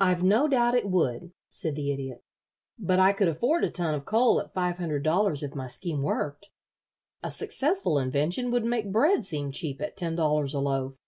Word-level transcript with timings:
"I've 0.00 0.24
no 0.24 0.48
doubt 0.48 0.74
it 0.74 0.90
would," 0.90 1.30
said 1.48 1.76
the 1.76 1.92
Idiot; 1.92 2.24
"but 2.76 2.98
I 2.98 3.12
could 3.12 3.28
afford 3.28 3.62
a 3.62 3.70
ton 3.70 3.94
of 3.94 4.04
coal 4.04 4.40
at 4.40 4.52
five 4.52 4.78
hundred 4.78 5.04
dollars 5.04 5.44
if 5.44 5.54
my 5.54 5.68
scheme 5.68 6.02
worked. 6.02 6.50
A 7.22 7.30
successful 7.30 7.98
invention 8.00 8.50
would 8.50 8.64
make 8.64 8.90
bread 8.90 9.24
seem 9.24 9.52
cheap 9.52 9.80
at 9.80 9.96
ten 9.96 10.16
dollars 10.16 10.54
a 10.54 10.58
loaf. 10.60 10.98